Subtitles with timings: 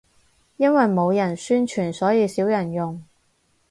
[0.57, 2.99] 因為冇人宣傳，所以少人用